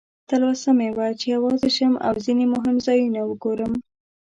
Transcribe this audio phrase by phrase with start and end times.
[0.29, 3.73] تلوسه مې وه چې یوازې شم او ځینې مهم ځایونه وګورم.